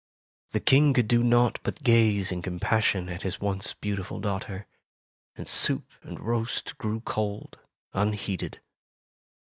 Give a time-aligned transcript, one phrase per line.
[0.49, 4.65] The King could do naught but gaze in compassion at his once beautiful daughter,
[5.35, 7.59] and soup and roast grew cold,
[7.93, 8.61] unheeded.